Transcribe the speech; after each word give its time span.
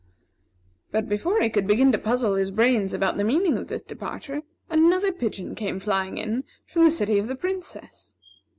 '"But 0.93 1.07
before 1.07 1.39
he 1.43 1.49
could 1.51 1.67
begin 1.67 1.91
to 1.91 1.99
puzzle 1.99 2.33
his 2.33 2.49
brains 2.49 2.91
about 2.91 3.17
the 3.17 3.23
meaning 3.23 3.55
of 3.55 3.67
this 3.67 3.83
departure, 3.83 4.41
another 4.67 5.11
pigeon 5.11 5.53
came 5.53 5.79
flying 5.79 6.17
in 6.17 6.43
from 6.65 6.83
the 6.85 6.89
city 6.89 7.19
of 7.19 7.27
the 7.27 7.35
Princess. 7.35 8.15